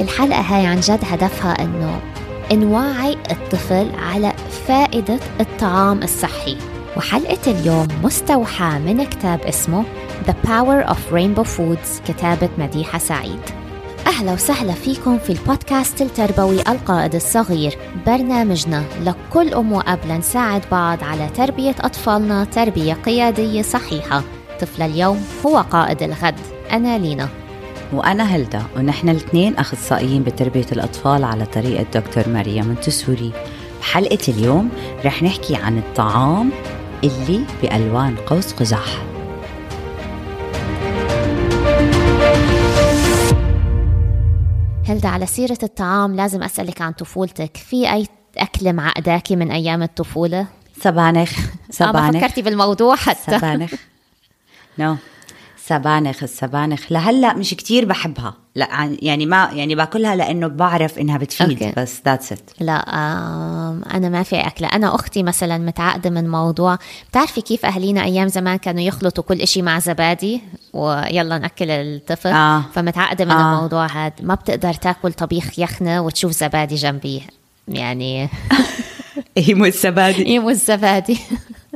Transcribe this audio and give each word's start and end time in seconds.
الحلقة 0.00 0.40
هاي 0.40 0.66
عن 0.66 0.80
جد 0.80 1.00
هدفها 1.02 1.62
أنه 1.62 2.00
نوعي 2.52 3.16
الطفل 3.30 3.90
على 3.98 4.32
فائدة 4.66 5.18
الطعام 5.40 6.02
الصحي. 6.02 6.56
وحلقة 6.96 7.50
اليوم 7.50 7.88
مستوحاة 8.02 8.78
من 8.78 9.04
كتاب 9.04 9.40
اسمه 9.40 9.84
The 10.26 10.48
Power 10.48 10.90
of 10.90 11.14
Rainbow 11.14 11.44
Foods 11.56 12.08
كتابة 12.08 12.48
مديحة 12.58 12.98
سعيد. 12.98 13.40
أهلا 14.06 14.32
وسهلا 14.32 14.72
فيكم 14.72 15.18
في 15.18 15.30
البودكاست 15.30 16.02
التربوي 16.02 16.60
القائد 16.60 17.14
الصغير 17.14 17.78
برنامجنا 18.06 18.84
لكل 19.00 19.54
أم 19.54 19.72
وأب 19.72 19.98
لنساعد 20.08 20.62
بعض 20.70 21.04
على 21.04 21.28
تربية 21.28 21.74
أطفالنا 21.80 22.44
تربية 22.44 22.92
قيادية 22.92 23.62
صحيحة. 23.62 24.22
طفل 24.60 24.82
اليوم 24.82 25.24
هو 25.46 25.58
قائد 25.58 26.02
الغد. 26.02 26.40
أنا 26.72 26.98
لينا. 26.98 27.28
وأنا 27.92 28.24
هلدا 28.24 28.62
ونحن 28.76 29.08
الاثنين 29.08 29.56
أخصائيين 29.56 30.22
بتربية 30.22 30.66
الأطفال 30.72 31.24
على 31.24 31.46
طريقة 31.46 31.86
دكتور 31.94 32.28
ماريا 32.28 32.62
منتسوري 32.62 33.32
بحلقة 33.80 34.18
اليوم 34.28 34.70
رح 35.04 35.22
نحكي 35.22 35.56
عن 35.56 35.78
الطعام 35.78 36.50
اللي 37.04 37.44
بألوان 37.62 38.16
قوس 38.16 38.52
قزح. 38.52 39.02
هلدا 44.88 45.08
على 45.08 45.26
سيرة 45.26 45.58
الطعام 45.62 46.16
لازم 46.16 46.42
أسألك 46.42 46.80
عن 46.80 46.92
طفولتك. 46.92 47.56
في 47.56 47.92
أي 47.92 48.06
أكلة 48.38 48.72
معقداكي 48.72 49.36
من 49.36 49.50
أيام 49.50 49.82
الطفولة؟ 49.82 50.46
سبانخ 50.80 51.32
سبانخ 51.70 52.14
ما 52.14 52.20
فكرتي 52.20 52.42
بالموضوع 52.42 52.96
حتى. 52.96 53.38
سبانخ. 53.38 53.74
No. 54.78 54.94
no. 54.94 55.09
سبانخ 55.70 56.22
السبانخ. 56.22 56.92
لهلا 56.92 57.34
مش 57.34 57.50
كتير 57.50 57.84
بحبها. 57.84 58.34
لا 58.54 58.68
يعني 59.02 59.26
ما 59.26 59.50
يعني 59.52 59.74
باكلها 59.74 60.16
لأنه 60.16 60.46
بعرف 60.46 60.98
إنها 60.98 61.18
بتفيد 61.18 61.62
okay. 61.62 61.72
بس 61.76 62.00
that's 62.04 62.32
it 62.32 62.50
لا 62.60 62.74
أنا 63.96 64.08
ما 64.08 64.22
في 64.22 64.36
أكلة. 64.36 64.68
أنا 64.68 64.94
أختي 64.94 65.22
مثلا 65.22 65.58
متعقده 65.58 66.10
من 66.10 66.28
موضوع 66.28 66.78
بتعرفي 67.10 67.40
كيف 67.40 67.66
اهالينا 67.66 68.04
أيام 68.04 68.28
زمان 68.28 68.56
كانوا 68.56 68.80
يخلطوا 68.80 69.24
كل 69.24 69.40
إشي 69.40 69.62
مع 69.62 69.78
زبادي؟ 69.78 70.40
ويلا 70.72 71.38
نأكل 71.38 71.70
الطفل. 71.70 72.28
آه. 72.28 72.64
فمتعقده 72.74 73.24
من 73.24 73.30
آه. 73.30 73.54
الموضوع 73.54 73.86
هذا 73.86 74.12
ما 74.22 74.34
بتقدر 74.34 74.74
تاكل 74.74 75.12
طبيخ 75.12 75.58
يخنة 75.58 76.00
وتشوف 76.00 76.32
زبادي 76.32 76.74
جنبيه 76.74 77.20
يعني 77.68 78.28
يمه 79.48 79.64
الزبادي 79.64 80.28
يمه 80.28 80.50
الزبادي 80.50 81.18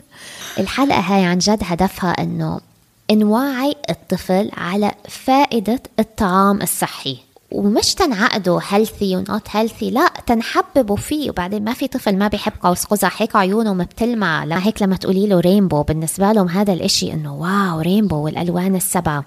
الحلقة 0.61 1.01
هاي 1.01 1.25
عن 1.25 1.39
جد 1.39 1.63
هدفها 1.63 2.11
إنه 2.11 2.61
نوعي 3.13 3.75
الطفل 3.91 4.51
على 4.57 4.93
فائدة 5.09 5.83
الطعام 5.99 6.63
الصحي. 6.63 7.17
ومش 7.51 7.95
تنعقده 7.95 8.61
healthy 8.69 9.17
و 9.17 9.25
not 9.25 9.49
healthy 9.51 9.91
لا 9.91 10.09
تنحببه 10.27 10.97
فيه. 10.97 11.31
وبعدين 11.31 11.65
ما 11.65 11.73
في 11.73 11.89
طفل 11.89 12.17
ما 12.17 12.29
بيحب 12.29 12.53
قوس 12.63 12.85
قزح 12.85 13.23
هيك 13.23 13.37
عيونه 13.37 13.85
بتلمع 13.85 14.45
لا 14.45 14.67
هيك 14.67 14.83
لما 14.83 14.97
تقولي 14.97 15.27
له 15.27 15.41
rainbow 15.41 15.83
بالنسبة 15.83 16.33
لهم 16.33 16.49
هذا 16.49 16.73
الإشي 16.73 17.13
إنه 17.13 17.35
wow 17.35 17.81
rainbow 17.81 18.17
والألوان 18.17 18.77
السبعة. 18.77 19.25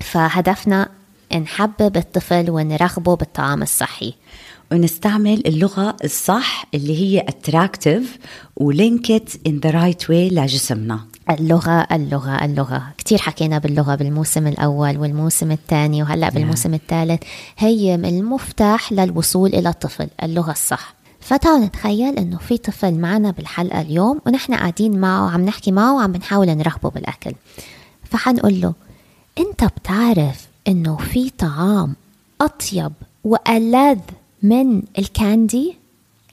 فهدفنا 0.00 0.88
نحبب 1.32 1.96
الطفل 1.96 2.50
ونرغبه 2.50 3.16
بالطعام 3.16 3.62
الصحي. 3.62 4.14
ونستعمل 4.72 5.42
اللغة 5.46 5.96
الصح 6.04 6.66
اللي 6.74 6.98
هي 7.00 7.26
attractive 7.28 8.06
ولينكت 8.56 9.40
in 9.48 9.68
the 9.68 9.72
right 9.72 10.08
way 10.08 10.32
لجسمنا. 10.32 11.00
اللغة 11.30 11.86
اللغة 11.92 12.44
اللغة. 12.44 12.82
كتير 12.98 13.18
حكينا 13.18 13.58
باللغة 13.58 13.94
بالموسم 13.94 14.46
الأول 14.46 14.98
والموسم 14.98 15.50
الثاني 15.50 16.02
وهلأ. 16.02 16.30
بالموسم 16.30 16.74
الثالث. 16.74 17.22
هي 17.58 17.94
المفتاح 17.94 18.92
للوصول 18.92 19.54
إلى 19.54 19.68
الطفل 19.68 20.08
اللغة 20.22 20.50
الصح. 20.50 20.94
فتعالوا 21.20 21.66
نتخيل 21.66 22.18
إنه 22.18 22.38
في 22.38 22.58
طفل 22.58 22.94
معنا 22.94 23.30
بالحلقة 23.30 23.80
اليوم 23.80 24.20
ونحن 24.26 24.54
قاعدين 24.54 25.00
معه 25.00 25.24
وعم 25.24 25.44
نحكي 25.44 25.72
معه 25.72 25.94
وعم 25.94 26.12
بنحاول 26.12 26.46
نرغبه 26.46 26.90
بالأكل. 26.90 27.32
فحنقول 28.04 28.60
له 28.60 28.74
أنت 29.38 29.64
بتعرف 29.64 30.48
إنه 30.68 30.96
في 30.96 31.30
طعام 31.30 31.96
أطيب 32.40 32.92
وألذ 33.24 33.98
من 34.42 34.82
الكاندي؟ 34.98 35.76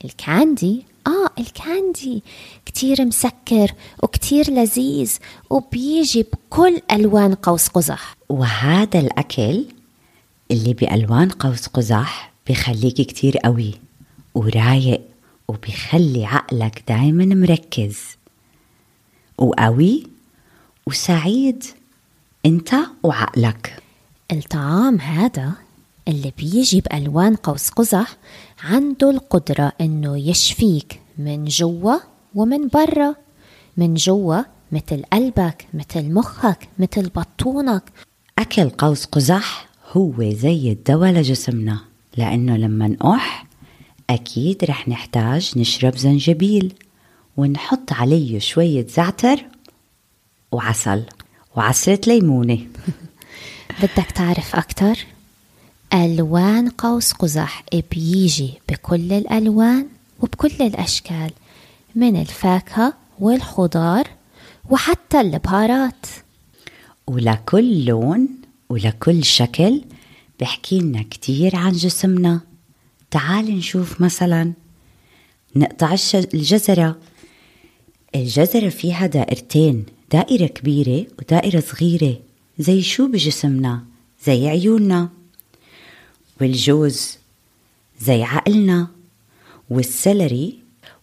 الكاندي 0.06 0.86
آه 1.08 1.30
الكاندي 1.40 2.24
كتير 2.66 3.06
مسكر 3.06 3.72
وكتير 4.04 4.52
لذيذ 4.52 5.18
وبيجي 5.50 6.24
بكل 6.24 6.82
ألوان 6.92 7.34
قوس 7.34 7.68
قزح. 7.68 8.16
وهذا 8.30 9.00
الأكل 9.00 9.66
اللي 10.52 10.74
بألوان 10.74 11.30
قوس 11.30 11.68
قزح 11.68 12.34
بخليك 12.50 12.96
كتير 12.96 13.38
قوي 13.38 13.74
ورايق 14.36 15.02
وبيخلي 15.48 16.26
عقلك 16.26 16.84
دايما 16.88 17.26
مركز 17.26 18.00
وقوي 19.38 20.08
وسعيد 20.88 21.64
انت 22.46 22.76
وعقلك. 23.04 23.84
الطعام 24.32 25.00
هذا 25.00 25.65
اللي 26.08 26.34
بيجي 26.38 26.82
بألوان 26.82 27.36
قوس 27.36 27.70
قزح 27.70 28.18
عنده 28.64 29.10
القدرة 29.10 29.72
إنه 29.82 30.30
يشفيك 30.30 31.02
من 31.18 31.46
جوا 31.46 31.96
ومن 32.36 32.68
برا. 32.68 33.16
من 33.78 33.94
جوا 33.94 34.42
مثل 34.72 35.04
قلبك 35.14 35.68
مثل 35.74 36.14
مخك 36.14 36.68
مثل 36.80 37.10
بطونك. 37.10 37.84
أكل 38.40 38.70
قوس 38.70 39.06
قزح 39.06 39.68
هو 39.92 40.30
زي 40.32 40.72
الدواء 40.72 41.12
لجسمنا 41.12 41.80
لأنه 42.18 42.58
لما 42.58 42.88
نقح 42.88 43.46
أكيد 44.10 44.64
رح 44.64 44.88
نحتاج 44.88 45.52
نشرب 45.58 45.98
زنجبيل 45.98 46.74
ونحط 47.38 47.94
عليه 47.94 48.40
شوية 48.40 48.88
زعتر 48.88 49.46
وعسل 50.52 51.04
وعسلة 51.56 52.00
ليمونة. 52.08 52.60
بدك 53.82 54.12
تعرف 54.12 54.56
أكتر؟ 54.56 55.15
ألوان 55.94 56.70
قوس 56.70 57.12
قزح 57.12 57.64
بيجي 57.92 58.54
بكل 58.70 59.14
الألوان 59.14 59.88
وبكل 60.20 60.54
الأشكال 60.62 61.32
من 61.96 62.22
الفاكهة 62.22 62.94
والخضار 63.20 64.08
وحتى 64.70 65.22
البهارات. 65.22 66.06
ولكل 67.08 67.86
لون 67.86 68.28
ولكل 68.70 69.24
شكل 69.24 69.82
بحكي 70.40 70.80
لنا 70.80 71.04
كتير 71.12 71.56
عن 71.56 71.72
جسمنا. 71.72 72.42
تعال 73.12 73.58
نشوف 73.58 74.02
مثلا. 74.02 74.54
نقطع 75.56 75.96
الجزرة. 76.34 76.98
الجزرة 78.16 78.70
فيها 78.70 79.06
دائرتين 79.08 79.86
دائرة 80.12 80.48
كبيرة 80.48 81.08
ودائرة 81.20 81.60
صغيرة. 81.60 82.20
زي 82.60 82.82
شو 82.82 83.08
بجسمنا؟ 83.08 83.84
زي 84.26 84.48
عيوننا. 84.48 85.10
والجوز 86.42 87.18
زي 88.02 88.24
عقلنا 88.24 88.88
والسلري 89.70 90.60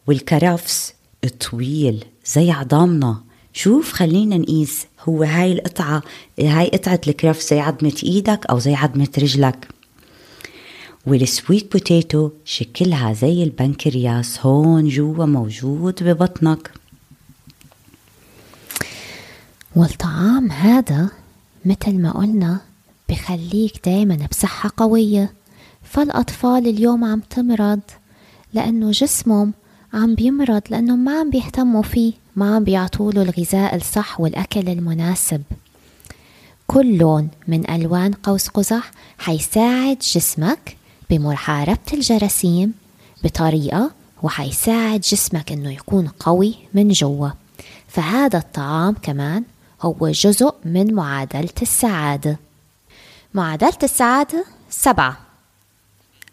والكرفس 0.06 0.92
طويل 1.40 2.04
زي 2.26 2.50
عظامنا. 2.50 3.22
شوف 3.52 3.92
خلينا 3.92 4.36
نقيس 4.36 4.86
هو 5.08 5.22
هاي 5.22 5.52
القطعة 5.52 6.02
هاي 6.40 6.68
قطعة 6.68 7.00
الكرفس 7.08 7.50
زي 7.50 7.60
عظمة 7.60 8.00
إيدك 8.04 8.46
أو 8.46 8.58
زي 8.58 8.74
عظمة 8.74 9.08
رجلك. 9.18 9.68
والسويت 11.06 11.72
بوتيتو 11.72 12.30
شكلها 12.44 13.12
زي 13.12 13.42
البنكرياس 13.42 14.40
هون 14.40 14.88
جوا 14.88 15.26
موجود 15.26 16.02
ببطنك. 16.02 16.70
والطعام 19.76 20.50
هذا 20.50 21.10
مثل 21.64 21.98
ما 21.98 22.10
قلنا 22.10 22.60
بخليك 23.08 23.80
دايما 23.84 24.18
بصحة 24.30 24.70
قوية. 24.76 25.32
فالأطفال 25.82 26.66
اليوم 26.66 27.04
عم 27.04 27.20
تمرض 27.20 27.80
لأنه 28.54 28.90
جسمهم 28.90 29.52
عم 29.94 30.14
بيمرض 30.14 30.62
لأنهم 30.70 31.04
ما 31.04 31.20
عم 31.20 31.30
بيهتموا 31.30 31.82
فيه 31.82 32.12
ما 32.36 32.56
عم 32.56 32.64
بيعطوله 32.64 33.22
الغذاء 33.22 33.76
الصح 33.76 34.20
والأكل 34.20 34.68
المناسب. 34.68 35.42
كل 36.66 36.98
لون 36.98 37.28
من 37.48 37.70
ألوان 37.70 38.12
قوس 38.12 38.48
قزح 38.48 38.90
حيساعد 39.18 39.98
جسمك 39.98 40.76
بمحاربة 41.10 41.78
الجراثيم 41.92 42.74
بطريقة 43.24 43.90
وحيساعد 44.22 45.00
جسمك 45.00 45.52
إنه 45.52 45.72
يكون 45.72 46.08
قوي 46.08 46.54
من 46.74 46.88
جوا. 46.88 47.28
فهذا 47.88 48.38
الطعام 48.38 48.96
كمان 49.02 49.44
هو 49.82 50.08
جزء 50.08 50.54
من 50.64 50.94
معادلة 50.94 51.48
السعادة. 51.62 52.38
معادلة 53.34 53.78
السعادة 53.82 54.44
سبعة. 54.70 55.16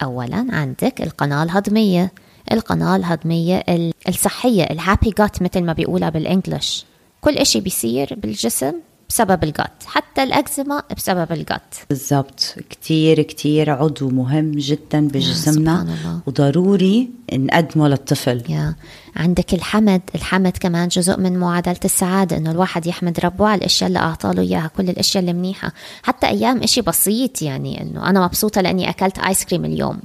أولا 0.04 0.48
عندك 0.50 1.01
القناة 1.01 1.44
الهضمية. 1.44 2.12
القناة 2.51 2.96
الهضمية 2.96 3.63
الصحية 4.07 4.63
الهابي 4.63 5.13
جات 5.18 5.42
مثل 5.42 5.63
ما 5.63 5.74
بيقولها 5.74 6.10
بالإنجلش. 6.10 6.86
كل 7.22 7.38
إشي 7.38 7.60
بيصير 7.60 8.16
بالجسم. 8.18 8.74
بسبب 9.10 9.44
الجت 9.44 9.84
حتى 9.86 10.24
الأكزيما 10.24 10.84
بسبب 10.98 11.32
الجت 11.32 11.86
بالضبط. 11.90 12.56
كتير 12.70 13.22
كتير 13.22 13.70
عضو 13.70 14.10
مهم 14.10 14.52
جدا 14.52 15.08
بجسمنا 15.08 15.82
سبحان 15.82 15.90
الله. 15.90 16.20
وضروري 16.28 17.10
نقدمه 17.34 17.88
للطفل. 17.88 18.44
يا. 18.50 18.76
عندك 19.16 19.54
الحمد. 19.54 20.02
الحمد 20.16 20.58
كمان 20.58 20.88
جزء 20.88 21.20
من 21.20 21.38
معادلة 21.40 21.80
السعادة 21.86 22.38
إنه 22.38 22.52
الواحد 22.52 22.88
يحمد 22.88 23.20
ربه 23.20 23.48
على 23.48 23.60
الأشياء 23.60 23.88
اللي 23.88 24.00
أعطاله 24.00 24.42
إياها 24.42 24.72
كل 24.78 24.90
الأشياء 24.90 25.22
اللي 25.22 25.34
منيحة. 25.34 25.74
حتى 26.04 26.28
أيام 26.28 26.64
إشي 26.64 26.82
بسيط 26.82 27.42
يعني 27.42 27.82
إنه 27.82 28.10
أنا 28.10 28.26
مبسوطة 28.26 28.62
لأني 28.62 28.90
أكلت 28.90 29.20
آيس 29.20 29.46
كريم 29.46 29.66
اليوم. 29.66 30.00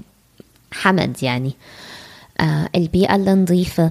حمد 0.72 1.22
يعني. 1.22 1.52
آه 2.40 2.68
البيئة 2.74 3.14
النظيفة 3.14 3.90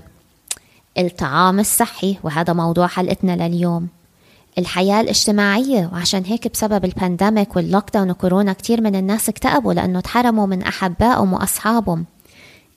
الطعام 0.98 1.60
الصحي 1.60 2.18
وهذا 2.24 2.54
موضوع 2.54 2.88
حلقتنا 2.88 3.48
لليوم. 3.48 3.88
الحياة 4.58 5.02
الاجتماعية 5.02 5.90
وعشان 5.94 6.24
هيك 6.26 6.48
بسبب 6.48 6.86
ال 6.86 6.92
pandemic 6.92 7.43
وال 7.43 7.56
lockdown 7.56 8.12
وكورونا 8.12 8.54
كتير 8.54 8.82
من 8.82 8.96
الناس 8.96 9.30
اكتئبوا 9.30 9.74
لأنه 9.74 10.00
تحرموا 10.00 10.46
من 10.46 10.62
أحبائهم 10.62 11.34
وأصحابهم. 11.34 12.06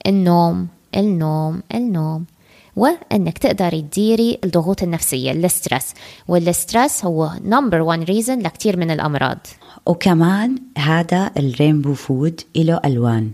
النوم 0.06 0.68
النوم 0.96 1.62
النوم. 1.74 2.24
وإنك 2.76 3.38
تقدري 3.38 3.82
تديري 3.82 4.38
الضغوط 4.44 4.82
النفسية 4.82 5.32
ال 5.32 5.41
stress 5.41 5.94
وال 6.28 6.47
stress 6.47 7.04
هو 7.04 7.30
number 7.44 7.80
1 7.80 8.02
reason 8.02 8.38
لكثير 8.38 8.76
من 8.76 8.90
الأمراض. 8.90 9.38
وكمان 9.86 10.56
هذا 10.78 11.30
ال 11.36 11.43
rainbow 11.44 11.94
food 11.94 12.40
له 12.56 12.80
ألوان. 12.84 13.30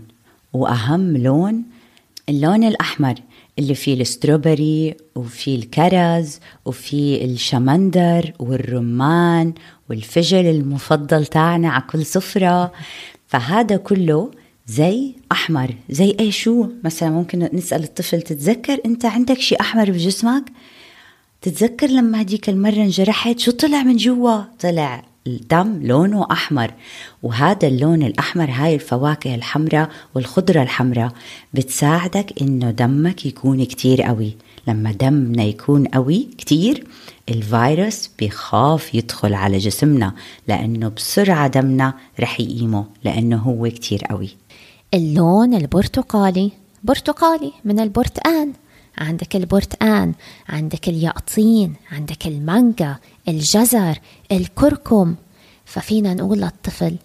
وأهم 0.53 1.17
لون 1.17 1.63
اللون 2.29 2.63
الأحمر. 2.63 3.15
اللي 3.59 3.75
فيه 3.75 4.01
ال 4.01 4.10
strawberry 4.10 4.95
وفيه 5.15 5.55
الكرز 5.55 6.39
وفيه 6.65 7.25
الشمندر 7.25 8.33
والرمان 8.39 9.53
والفجل 9.89 10.45
المفضل 10.45 11.25
تاعنا 11.25 11.69
على 11.69 11.83
كل 11.91 12.05
سفرة. 12.05 12.71
فهذا 13.27 13.77
كله 13.77 14.31
زي 14.67 15.15
أحمر 15.31 15.75
زي 15.89 16.15
أي 16.19 16.31
شو 16.31 16.67
مثلا 16.83 17.09
ممكن 17.09 17.49
نسأل 17.53 17.83
الطفل 17.83 18.21
تتذكر 18.21 18.79
أنت 18.85 19.05
عندك 19.05 19.39
شيء 19.39 19.61
أحمر 19.61 19.91
بجسمك؟ 19.91 20.43
تتذكر 21.41 21.87
لما 21.87 22.21
هديك 22.21 22.49
المرة 22.49 22.75
انجرحت؟ 22.75 23.39
شو 23.39 23.51
طلع 23.51 23.83
من 23.83 23.95
جوا؟ 23.95 24.41
طلع 24.59 25.12
الدم 25.27 25.79
لونه 25.83 26.27
أحمر. 26.31 26.73
وهذا 27.23 27.67
اللون 27.67 28.03
الأحمر 28.03 28.51
هاي 28.51 28.75
الفواكه 28.75 29.35
الحمراء 29.35 29.89
والخضرة 30.15 30.61
الحمراء 30.61 31.11
بتساعدك 31.53 32.41
إنه 32.41 32.71
دمك 32.71 33.25
يكون 33.25 33.63
كتير 33.63 34.01
قوي. 34.01 34.37
لما 34.67 34.91
دمنا 34.91 35.43
يكون 35.43 35.85
قوي 35.85 36.27
كتير 36.37 36.87
الفيروس 37.29 38.09
بيخاف 38.19 38.95
يدخل 38.95 39.33
على 39.33 39.57
جسمنا 39.57 40.13
لأنه 40.47 40.89
بسرعة 40.89 41.47
دمنا 41.47 41.93
رح 42.19 42.39
يقيمه 42.39 42.85
لأنه 43.03 43.37
هو 43.37 43.69
كتير 43.69 44.05
قوي. 44.05 44.29
اللون 44.93 45.53
البرتقالي. 45.53 46.51
برتقالي 46.83 47.51
من 47.65 47.79
البرتقان. 47.79 48.53
عندك 48.97 49.35
البرتقان 49.35 50.13
عندك 50.49 50.89
اليقطين 50.89 51.73
عندك 51.91 52.27
المانجا 52.27 52.95
الجزر 53.27 53.99
الكركم. 54.37 55.15
ففينا 55.65 56.13
نقول 56.13 56.41
للطفل 56.41 56.95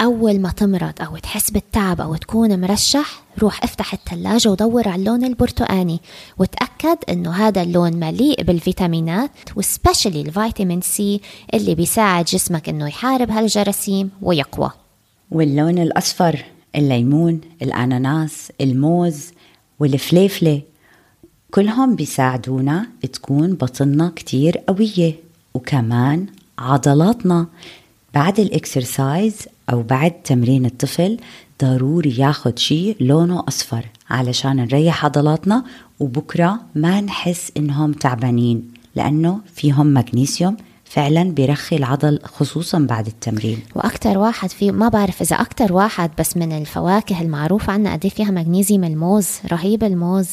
أول 0.00 0.40
ما 0.40 0.50
تمرض 0.50 0.92
أو 1.00 1.16
تحس 1.16 1.50
بالتعب 1.50 2.00
أو 2.00 2.16
تكون 2.16 2.60
مرشح 2.60 3.22
روح 3.38 3.64
افتح 3.64 3.92
الثلاجة 3.92 4.48
ودور 4.48 4.88
على 4.88 5.00
اللون 5.00 5.24
البرتقاني. 5.24 6.00
وتأكد 6.38 6.98
إنه 7.08 7.32
هذا 7.32 7.62
اللون 7.62 7.92
مليء 7.92 8.42
بالفيتامينات 8.42 9.30
و 9.56 9.62
specially 9.62 10.20
الفيتامين 10.20 10.80
C 10.80 11.20
اللي 11.54 11.74
بيساعد 11.74 12.24
جسمك 12.24 12.68
إنه 12.68 12.88
يحارب 12.88 13.30
هالجراثيم 13.30 14.10
ويقوى. 14.22 14.70
واللون 15.30 15.78
الأصفر 15.78 16.44
الليمون 16.76 17.40
الأناناس 17.62 18.52
الموز 18.60 19.26
والفليفلة 19.80 20.62
كلهم 21.50 21.96
بيساعدونا 21.96 22.86
تكون 23.12 23.54
بطننا 23.54 24.12
كتير 24.16 24.58
قوية. 24.58 25.14
وكمان 25.54 26.26
عضلاتنا 26.62 27.46
بعد 28.14 28.40
الاكسرسايز 28.40 29.36
أو 29.72 29.82
بعد 29.82 30.10
تمرين 30.10 30.66
الطفل 30.66 31.18
ضروري 31.62 32.18
ياخد 32.18 32.58
شيء 32.58 32.96
لونه 33.00 33.44
أصفر 33.48 33.86
علشان 34.10 34.56
نريح 34.56 35.04
عضلاتنا 35.04 35.64
وبكرة 36.00 36.60
ما 36.74 37.00
نحس 37.00 37.52
إنهم 37.56 37.92
تعبانين 37.92 38.70
لأنه 38.96 39.40
فيهم 39.54 39.86
مغنيسيوم 39.94 40.56
فعلا 40.84 41.22
بيرخي 41.22 41.76
العضل 41.76 42.18
خصوصا 42.24 42.78
بعد 42.78 43.06
التمرين. 43.06 43.58
وأكثر 43.74 44.18
واحد 44.18 44.50
فيه 44.50 44.70
ما 44.70 44.88
بعرف 44.88 45.22
إذا 45.22 45.36
أكثر 45.36 45.72
واحد 45.72 46.10
بس 46.18 46.36
من 46.36 46.52
الفواكه 46.52 47.20
المعروفة 47.20 47.72
عنا 47.72 47.92
قد 47.92 48.04
إيه 48.04 48.10
فيها 48.10 48.30
مغنيزيوم 48.30 48.84
الموز 48.84 49.28
رهيب 49.52 49.84
الموز. 49.84 50.28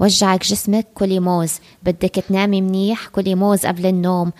وجعك 0.00 0.46
جسمك 0.46 0.86
كلي 0.94 1.20
موز 1.20 1.52
بدك 1.82 2.24
تنامي 2.28 2.60
منيح 2.60 3.06
كلي 3.06 3.34
موز 3.34 3.66
قبل 3.66 3.86
النوم. 3.86 4.32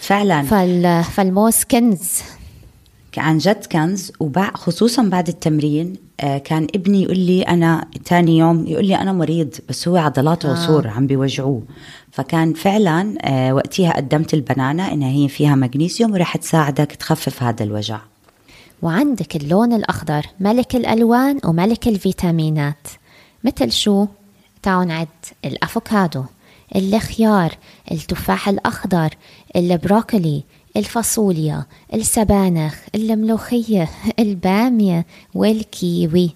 فعلا. 0.00 0.42
فال... 0.42 1.04
فالموز 1.04 1.64
كنز. 1.70 2.22
عن 3.18 3.38
جد 3.38 3.66
كنز 3.72 4.12
وبع 4.20 4.50
خصوصا 4.54 5.02
بعد 5.02 5.28
التمرين 5.28 5.96
آه، 6.20 6.38
كان 6.38 6.66
ابني 6.74 7.02
يقول 7.02 7.18
لي 7.18 7.42
أنا 7.42 7.88
تاني 8.04 8.38
يوم 8.38 8.66
يقول 8.66 8.86
لي 8.86 8.96
أنا 8.96 9.12
مريض 9.12 9.54
بس 9.68 9.88
هو 9.88 9.96
عضلاته 9.96 10.52
وصور 10.52 10.88
عم 10.88 11.06
بيوجعوه. 11.06 11.62
فكان 12.10 12.54
فعلا 12.54 13.14
آه، 13.20 13.54
وقتها 13.54 13.96
قدمت 13.96 14.34
البنانة 14.34 14.92
إنها 14.92 15.08
هي 15.08 15.28
فيها 15.28 15.54
مغنيسيوم 15.54 16.12
ورح 16.12 16.36
تساعدك 16.36 16.92
تخفف 16.92 17.42
هذا 17.42 17.64
الوجع. 17.64 18.00
وعندك 18.82 19.36
اللون 19.36 19.72
الأخضر 19.72 20.26
ملك 20.40 20.76
الألوان 20.76 21.40
وملك 21.44 21.88
الفيتامينات. 21.88 22.88
مثل 23.44 23.72
شو؟ 23.72 24.06
تعالوا 24.62 24.84
نعد 24.84 25.08
الأفوكادو. 25.44 26.24
الخيار 26.76 27.54
التفاح 27.92 28.48
الأخضر 28.48 29.10
البروكلي 29.56 30.42
الفاصوليا 30.76 31.64
السبانخ 31.94 32.74
الملوخية 32.94 33.90
البامية 34.18 35.06
والكيوي. 35.34 36.30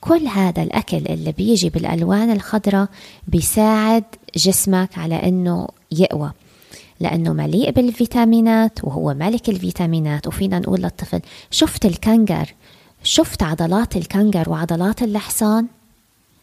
كل 0.00 0.26
هذا 0.26 0.62
الأكل 0.62 0.96
اللي 0.96 1.32
بيجي 1.32 1.70
بالألوان 1.70 2.30
الخضراء 2.30 2.88
بيساعد 3.28 4.04
جسمك 4.36 4.98
على 4.98 5.14
أنه 5.14 5.68
يقوى 5.92 6.32
لأنه 7.00 7.32
مليء 7.32 7.70
بالفيتامينات 7.70 8.84
وهو 8.84 9.14
ملك 9.14 9.48
الفيتامينات. 9.48 10.26
وفينا 10.26 10.58
نقول 10.58 10.80
للطفل 10.80 11.20
شفت 11.50 11.86
الكنجر؟ 11.86 12.54
شفت 13.02 13.42
عضلات 13.42 13.96
الكنجر 13.96 14.50
وعضلات 14.50 15.02
الحصان؟ 15.02 15.66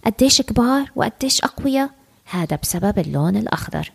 قديش 0.05 0.41
كبار 0.41 0.91
وقديش 0.95 1.41
أقوياء؟ 1.41 1.89
هذا 2.25 2.60
بسبب 2.63 3.00
اللون 3.00 3.36
الأخضر. 3.38 3.91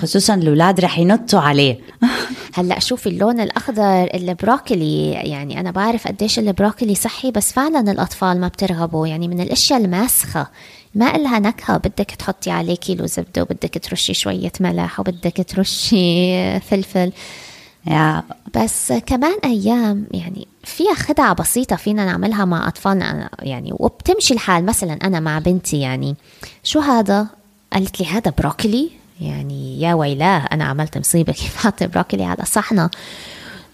خصوصا 0.00 0.34
الأولاد 0.34 0.80
رح 0.80 0.98
ينطوا 0.98 1.40
عليه. 1.40 1.80
هلأ 2.56 2.78
شوفي 2.78 3.08
اللون 3.08 3.40
الأخضر 3.40 4.08
البروكلي 4.14 5.10
يعني 5.10 5.60
أنا 5.60 5.70
بعرف 5.70 6.08
قديش 6.08 6.38
البروكلي 6.38 6.94
صحي 6.94 7.30
بس 7.30 7.52
فعلا 7.52 7.92
الأطفال 7.92 8.40
ما 8.40 8.48
بترغبوا. 8.48 9.06
يعني 9.06 9.28
من 9.28 9.40
الأشياء 9.40 9.80
الماسخة. 9.80 10.46
ما 10.94 11.16
إلها 11.16 11.38
نكهة. 11.38 11.76
بدك 11.76 12.10
تحطي 12.18 12.50
عليه 12.50 12.76
كيلو 12.76 13.06
زبدة 13.06 13.42
وبدك 13.42 13.78
ترشي 13.82 14.14
شوية 14.14 14.52
ملح 14.60 15.00
وبدك 15.00 15.46
ترشي 15.48 16.60
فلفل. 16.68 17.12
Yeah. 17.86 18.22
بس 18.56 18.92
كمان 18.92 19.36
أيام 19.44 20.06
يعني 20.10 20.46
فيها 20.64 20.94
خدعة 20.94 21.34
بسيطة 21.34 21.76
فينا 21.76 22.04
نعملها 22.04 22.44
مع 22.44 22.68
أطفالنا. 22.68 23.30
يعني 23.42 23.70
وبتمشي 23.72 24.34
الحال. 24.34 24.66
مثلا 24.66 24.92
أنا 24.92 25.20
مع 25.20 25.38
بنتي 25.38 25.80
يعني 25.80 26.16
شو 26.64 26.80
هذا؟ 26.80 27.43
قالت 27.74 28.00
لي 28.00 28.06
هذا 28.06 28.32
broccoli؟ 28.38 28.90
يعني 29.20 29.80
يا 29.80 29.94
ويلاه 29.94 30.48
أنا 30.52 30.64
عملت 30.64 30.98
مصيبة 30.98 31.32
كيف 31.42 31.56
حاطة 31.56 31.86
broccoli 31.86 32.24
على 32.24 32.44
صحني؟ 32.44 32.90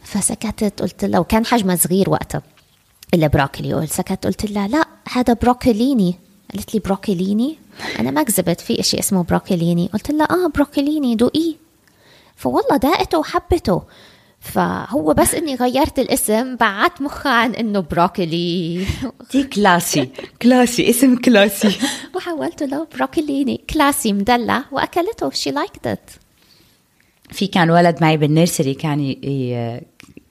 فسكتت 0.03 0.83
قلت 0.83 1.05
لها 1.05 1.21
وكان 1.21 1.47
حجمها 1.47 1.77
صغير 1.77 2.11
وقتها 2.11 2.43
ال 3.15 3.22
broccoli 3.22 3.75
قلت 3.75 3.93
سكت 3.93 4.27
قلت 4.27 4.51
لها 4.51 4.69
لا 4.69 4.85
هذا 5.13 5.33
broccolini. 5.33 6.15
قالت 6.55 6.75
لي 6.75 6.81
broccolini؟ 6.81 7.59
أنا 7.99 8.11
ما 8.11 8.23
كذبت 8.23 8.61
في 8.61 8.83
شيء 8.83 9.01
اسمه 9.01 9.23
broccolini. 9.23 9.91
قلت 9.93 10.11
لها 10.11 10.27
آه 10.31 10.49
broccolini 10.55 11.15
دوقيه. 11.15 11.55
فوالله 12.37 12.77
داقته 12.77 13.19
وحبته. 13.19 13.83
فهو 14.41 15.15
بس 15.15 15.35
إني 15.35 15.55
غيرت 15.55 15.99
الاسم 15.99 16.57
بعدت 16.57 17.03
مخها 17.03 17.33
عن 17.33 17.55
إنه 17.55 17.81
broccoli 17.81 18.87
دي 19.33 19.43
classy 19.45 20.09
classy 20.43 20.91
اسم 20.91 21.17
classy. 21.17 21.79
وحولته 22.15 22.67
له 22.67 22.87
بروكليني 22.97 23.61
classy 23.71 24.13
مدلع 24.13 24.65
وأكلته 24.73 25.31
she 25.31 25.51
liked 25.51 25.87
it 25.87 26.11
في 27.31 27.47
كان 27.47 27.71
ولد 27.71 27.99
معي 28.01 28.17
بال 28.17 28.30
nursery 28.30 28.75
كان. 28.75 29.17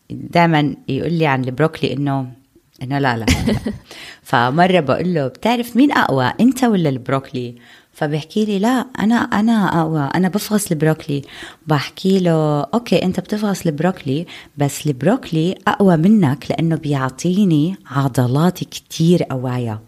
دائما 0.10 0.76
يقول 0.88 1.14
لي 1.14 1.28
عن 1.28 1.44
ال 1.44 1.50
broccoli 1.50 1.94
إنه 1.94 2.32
إنه 2.84 3.00
لا 3.00 3.18
لا. 3.18 3.26
فمرة 4.24 4.80
بقول 4.80 5.14
له 5.14 5.28
بتعرف 5.28 5.76
مين 5.76 5.92
أقوى 5.92 6.34
أنت 6.40 6.64
ولا 6.64 6.90
ال 6.90 6.97
broccoli؟ 6.97 7.56
فبحكي 8.00 8.46
لي 8.46 8.60
لا 8.60 8.86
أنا 9.00 9.16
أنا 9.16 9.82
اقوى 9.82 10.10
أنا 10.16 10.28
بفغص 10.30 10.72
البروكلي. 10.72 11.22
بحكي 11.68 12.20
له 12.20 12.62
okay 12.62 13.04
أنت 13.04 13.20
بتفغص 13.20 13.66
ال 13.66 13.73
broccoli 13.73 14.26
بس 14.58 14.88
ال 14.88 14.96
broccoli 14.96 15.56
أقوى 15.68 15.98
منك 15.98 16.46
لأنه 16.50 16.76
بيعطيني 16.76 17.76
عضلات 17.92 18.60
كتير 18.60 19.24
قوايا. 19.24 19.80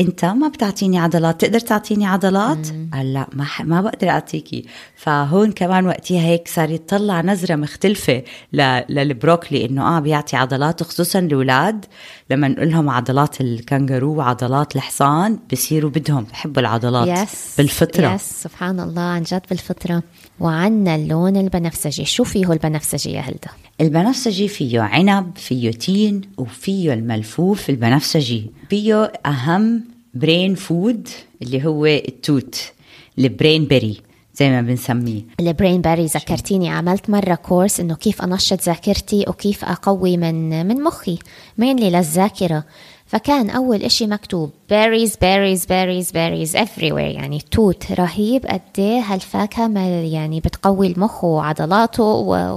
انت 0.00 0.24
ما 0.24 0.48
بتعطيني 0.48 0.98
عضلات 0.98 1.40
تقدر 1.40 1.60
تعطيني 1.60 2.06
عضلات؟ 2.06 2.68
قال 2.92 3.12
لا 3.12 3.26
ما 3.32 3.44
ح... 3.44 3.62
ما 3.62 3.80
بقدر 3.80 4.08
اعطيكي. 4.08 4.64
فهون 4.96 5.52
كمان 5.52 5.86
وقتها 5.86 6.20
هيك 6.20 6.48
صار 6.48 6.70
يطلع 6.70 7.20
نظرة 7.20 7.56
مختلفة 7.56 8.22
ل... 8.52 8.80
لل 8.88 9.04
broccoli 9.04 9.66
إنه 9.66 9.96
آه 9.96 10.00
بيعطي 10.00 10.36
عضلات 10.36 10.82
خصوصا 10.82 11.18
الأولاد. 11.18 11.84
لما 12.30 12.48
نقول 12.48 12.70
لهم 12.70 12.90
عضلات 12.90 13.40
الكنغرو 13.40 14.14
وعضلات 14.14 14.76
الحصان 14.76 15.38
بصيروا 15.52 15.90
بدهم 15.90 16.24
بحبوا 16.24 16.62
العضلات 16.62 17.08
yes 17.08 17.54
بالفطرة. 17.58 18.14
yes 18.14 18.42
سبحان 18.42 18.80
الله 18.80 19.02
عن 19.02 19.22
جد 19.22 19.42
بالفطرة. 19.50 20.02
وعنا 20.40 20.94
اللون 20.94 21.36
البنفسجي. 21.36 22.04
شو 22.04 22.24
فيه 22.24 22.52
البنفسجي 22.52 23.12
يا 23.12 23.20
هلدا 23.20 23.50
البنفسجي 23.80 24.48
فيه 24.48 24.80
عنب 24.80 25.36
فيه 25.36 25.70
تين 25.70 26.20
وفيه 26.38 26.92
الملفوف 26.92 27.70
البنفسجي. 27.70 28.50
فيه 28.70 29.12
أهم 29.26 29.89
brain 30.14 30.54
food 30.54 31.08
اللي 31.42 31.66
هو 31.66 31.86
التوت 31.86 32.72
ال 33.18 33.26
brain 33.26 33.64
berry 33.64 34.00
زي 34.34 34.50
ما 34.50 34.60
بنسميه. 34.60 35.22
ال 35.40 35.47
brain 35.47 35.80
berry 35.80 36.06
ذكرتيني 36.06 36.70
عملت 36.70 37.10
مرة 37.10 37.34
course 37.34 37.80
إنه 37.80 37.94
كيف 37.94 38.22
أنشط 38.22 38.62
ذاكرتي 38.62 39.24
وكيف 39.28 39.64
أقوي 39.64 40.16
من 40.16 40.66
من 40.66 40.82
مخي 40.82 41.18
مينلي 41.58 41.90
للذاكرة. 41.90 42.64
فكان 43.06 43.50
أول 43.50 43.82
إشي 43.82 44.06
مكتوب 44.06 44.50
berries 44.72 45.10
berries 45.10 45.60
berries 45.60 46.06
berries 46.12 46.60
everywhere 46.60 46.98
يعني 46.98 47.42
توت 47.50 47.92
رهيب 47.92 48.46
قد 48.46 48.60
إيه 48.78 49.00
هالفاكهة 49.00 49.68
ما 49.68 50.02
يعني 50.02 50.40
بتقوي 50.40 50.86
المخ 50.86 51.24
وعضلاته 51.24 52.04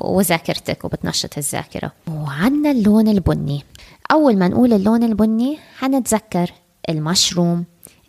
وذاكرتك 0.06 0.86
وبتنشط 0.86 1.38
الذاكرة. 1.38 1.92
وعنا 2.12 2.72
اللون 2.72 3.08
البني. 3.08 3.64
أول 4.12 4.38
ما 4.38 4.48
نقول 4.48 4.74
اللون 4.74 5.04
البني 5.04 5.58
حنتذكر 5.78 6.52
المشروم 6.90 7.66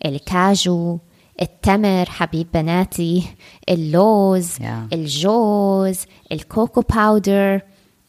الكاجو 0.06 0.98
التمر 1.42 2.04
حبيب 2.04 2.46
بناتي 2.54 3.24
اللوز 3.68 4.56
Yeah. 4.56 4.92
الجوز 4.92 5.98
ال 6.32 6.40
cocoa 6.40 6.80
powder 6.80 7.60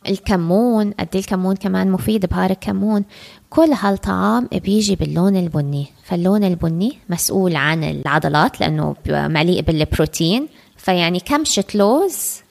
الكمون. 0.07 0.91
قد 0.91 1.07
إيه 1.13 1.21
الكمون 1.21 1.55
كمان 1.55 1.91
مفيد؟ 1.91 2.25
بهار 2.25 2.51
الكمون 2.51 3.03
كل 3.49 3.69
هالطعام 3.73 4.47
بيجي 4.51 4.95
باللون 4.95 5.35
البني. 5.35 5.87
فاللون 6.03 6.43
البني 6.43 6.97
مسؤول 7.09 7.55
عن 7.55 7.83
العضلات 7.83 8.61
لأنه 8.61 8.95
مليء 9.09 9.61
بالبروتين. 9.61 10.47
فيعني 10.77 11.19
كمشة 11.19 11.63
لوز 11.75 12.44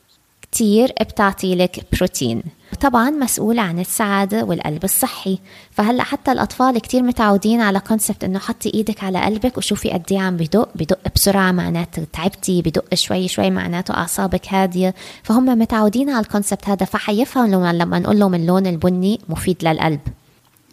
كتير 0.55 0.93
بتعطي 1.01 1.55
لك 1.55 1.85
بروتين. 1.93 2.43
طبعا 2.81 3.11
مسؤولة 3.11 3.63
عن 3.63 3.79
السعادة 3.79 4.45
والقلب 4.45 4.85
الصحي. 4.85 5.39
فهلأ 5.71 6.03
حتى 6.03 6.33
الأطفال 6.33 6.79
كتير 6.79 7.03
متعودين 7.03 7.61
على 7.61 7.81
concept 7.81 8.25
إنه 8.25 8.39
حطي 8.39 8.71
إيدك 8.75 9.05
على 9.05 9.21
قلبك 9.25 9.59
وشوفي 9.59 9.91
قد 9.91 10.03
إيه 10.11 10.19
عم 10.19 10.37
بدق 10.37 10.69
بدق 10.75 10.99
بسرعة 11.15 11.53
معناته 11.53 12.07
تعبتي 12.13 12.63
بدق 12.63 12.95
شوي 12.95 13.29
شوي 13.29 13.51
معناته 13.51 13.95
أعصابك 13.95 14.49
هادية. 14.49 14.95
فهم 15.23 15.45
متعودين 15.59 16.11
على 16.11 16.21
ال 16.21 16.27
concept 16.27 16.69
هذا 16.69 16.87
فحيفهم 16.87 17.51
لما, 17.51 17.73
لما 17.73 17.99
نقول 17.99 18.19
لهم 18.19 18.35
اللون 18.35 18.67
البني 18.67 19.21
مفيد 19.29 19.65
للقلب. 19.65 20.01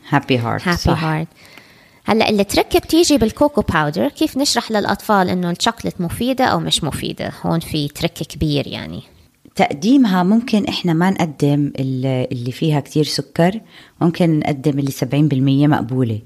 happy 0.09 0.37
heart 0.37 0.67
happy 0.67 0.99
heart 0.99 1.27
هلأ 2.05 2.29
ال 2.29 2.38
trick 2.38 2.79
بتيجي 2.79 3.17
بال 3.17 3.30
cocoa 3.30 3.61
powder 3.61 4.07
كيف 4.07 4.37
نشرح 4.37 4.71
للأطفال 4.71 5.29
إنه 5.29 5.51
الشوكلت 5.51 6.01
مفيدة 6.01 6.45
أو 6.45 6.59
مش 6.59 6.83
مفيدة؟ 6.83 7.31
هون 7.45 7.59
في 7.59 7.87
trick 7.87 8.13
كبير 8.13 8.67
يعني. 8.67 9.10
تقديمها 9.55 10.23
ممكن 10.23 10.65
إحنا 10.65 10.93
ما 10.93 11.09
نقدم 11.09 11.71
ال- 11.79 12.27
اللي 12.31 12.51
فيها 12.51 12.79
كتير 12.79 13.03
سكر 13.03 13.59
ممكن 14.01 14.39
نقدم 14.39 14.79
اللي 14.79 14.91
70% 14.91 15.67
مقبولة. 15.67 16.19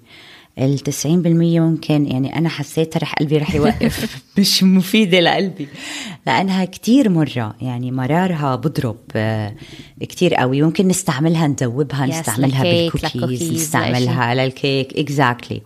ال 0.60 0.79
90% 0.79 1.60
ممكن 1.60 2.05
يعني 2.05 2.38
أنا 2.38 2.50
حسيتها 2.50 3.00
رح 3.00 3.13
قلبي 3.13 3.38
رح 3.38 3.55
يوقف. 3.55 4.15
مش 4.39 4.63
مفيدة 4.63 5.20
لقلبي. 5.20 5.67
لأنها 6.27 6.65
كتير 6.65 7.10
مرة 7.10 7.55
يعني 7.62 7.91
مرارها 7.91 8.55
بضرب 8.55 8.98
آه، 9.15 9.55
كتير 10.00 10.36
قوي. 10.36 10.62
ممكن 10.62 10.88
نستعملها 10.88 11.48
نذوبها 11.48 12.05
نستعملها 12.05 12.63
بالكوكيز 12.63 13.51
نستعملها 13.53 14.36
للكيك 14.36 14.94
exactly 15.00 15.62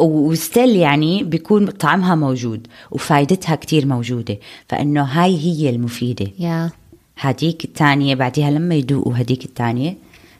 و 0.00 0.13
still 0.13 0.76
يعني 0.76 1.24
بيكون 1.24 1.66
طعمها 1.66 2.14
موجود 2.14 2.66
وفايدتها 2.90 3.54
كتير 3.54 3.86
موجودة. 3.86 4.38
فإنه 4.68 5.02
هاي 5.02 5.38
هي 5.38 5.70
المفيدة. 5.70 6.26
يا 6.38 6.70
هديك 7.18 7.64
الثانية 7.64 8.14
بعدها 8.14 8.50
لما 8.50 8.74
يدوقوا 8.74 9.12
هديك 9.16 9.44
الثانية 9.44 9.96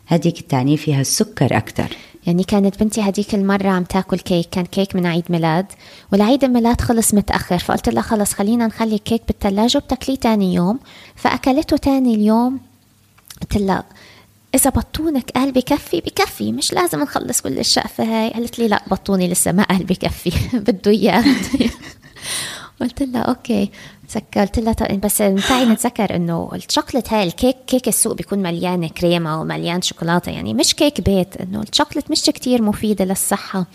هديك 0.07 0.41
الثانية 0.41 0.77
فيها 0.77 1.01
السكر 1.01 1.57
أكتر 1.57 1.97
يعني 2.27 2.45
كانت 2.45 2.81
بنتي 2.81 3.01
هديك 3.01 3.35
المرة 3.35 3.69
عم 3.69 3.85
تاكل 3.85 4.19
كيك 4.19 4.49
كان 4.51 4.65
كيك 4.65 4.97
من 4.97 5.07
عيد 5.07 5.25
ميلاد 5.31 5.67
والعيد 6.13 6.45
الميلاد 6.45 6.81
خلص 6.81 7.15
متأخر 7.15 7.59
فقلت 7.59 7.89
لها 7.89 8.03
خلص 8.03 8.33
خلينا 8.33 8.67
نخلي 8.67 8.95
الكيك 8.95 9.23
بالثلاجة 9.27 9.79
وبتاكليه 9.79 10.17
تاني 10.17 10.55
يوم. 10.55 10.79
فأكلته 11.17 11.77
تاني 11.77 12.15
اليوم 12.15 12.61
قلت 13.43 13.57
لها 13.57 13.85
إذا 14.55 14.71
بطونك 14.71 15.31
قال 15.31 15.53
بكفي 15.53 16.01
بكفي 16.01 16.53
مش 16.53 16.73
لازم 16.73 17.03
نخلص 17.03 17.41
كل 17.41 17.59
الشقفة 17.59 18.05
هاي. 18.05 18.31
قالت 18.31 18.59
لي 18.59 18.69
لا 18.69 18.83
بطوني 18.91 19.29
لسه 19.29 19.53
ما 19.53 19.63
قال 19.63 19.85
بكفي 19.85 20.33
بده 20.59 20.91
إياه 20.91 21.25
قلت 22.81 23.03
لها 23.03 23.21
أوكي. 23.23 23.71
سك- 24.09 24.39
قلت 24.39 24.59
لها 24.59 24.73
طيب 24.73 25.01
بس 25.01 25.17
تعي 25.19 25.65
نتذكر 25.65 26.17
إنه 26.17 26.51
الشوكليت 26.55 27.13
هاي 27.13 27.23
الكيك 27.27 27.57
كيك 27.67 27.89
السوق 27.89 28.15
بيكون 28.15 28.39
مليان 28.39 28.89
كريمة 28.89 29.41
ومليان 29.41 29.83
شوكولاتة 29.83 30.33
يعني 30.33 30.55
مش 30.55 30.75
كيك 30.75 31.01
بيت 31.01 31.37
إنه 31.37 31.61
الشوكليت 31.63 32.11
مش 32.11 32.23
كتير 32.23 32.63
مفيدة 32.63 33.05
للصحة. 33.05 33.67